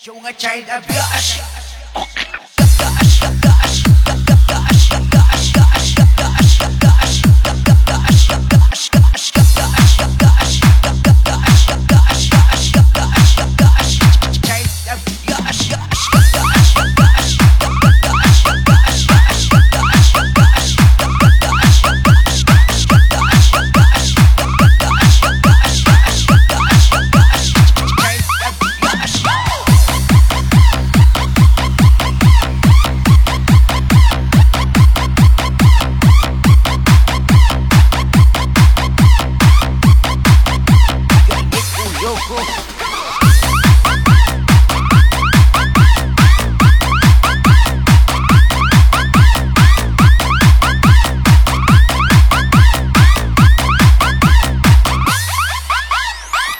Junge 0.00 0.32
Child 0.38 0.68
Abuse. 0.70 1.67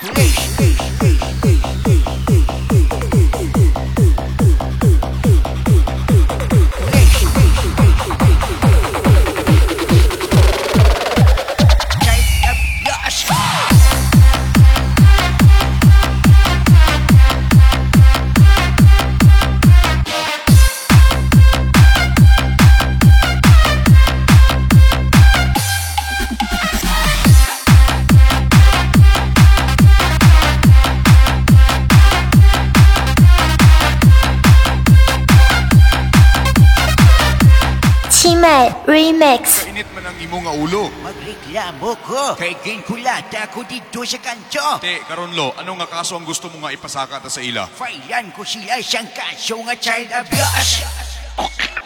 Child 0.00 1.27
Chime 38.18 38.74
Remix 38.82 39.62
Init 39.70 39.86
man 39.94 40.02
ang 40.10 40.18
imo 40.18 40.42
nga 40.42 40.50
ulo. 40.50 40.90
Magreklamo 41.06 41.94
ko. 42.02 42.34
Kay 42.34 42.58
ginkulata 42.66 43.46
ko 43.46 43.62
dito 43.62 44.02
sa 44.02 44.18
kanto. 44.18 44.82
Te, 44.82 45.06
karon 45.06 45.38
lo, 45.38 45.54
ano 45.54 45.78
nga 45.78 45.86
kaso 45.86 46.18
ang 46.18 46.26
gusto 46.26 46.50
mo 46.50 46.66
nga 46.66 46.74
ipasaka 46.74 47.22
ta 47.22 47.30
sa 47.30 47.38
ila? 47.38 47.70
Failan 47.70 48.34
ko 48.34 48.42
sila 48.42 48.74
siyang 48.82 49.06
kaso 49.14 49.62
nga 49.62 49.78
child 49.78 50.10
of 50.10 50.26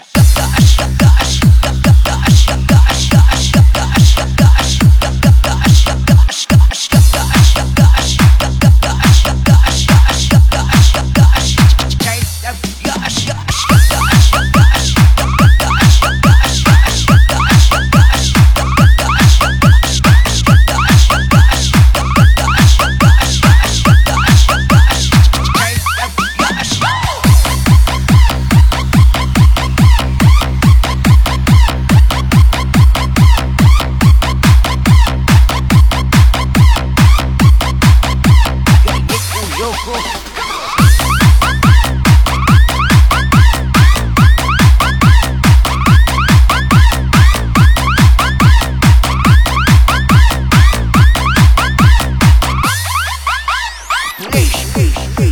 Child 54.52 55.31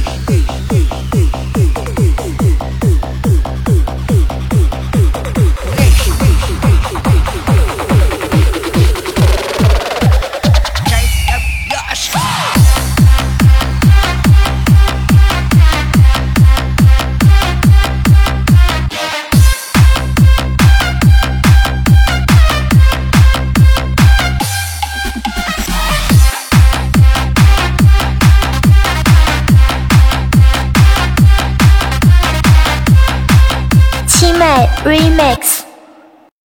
Chime 34.41 34.67
Remix 34.85 35.50